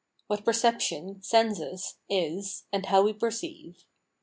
[0.25, 3.85] What perception (SENSUS) is, and how we perceive.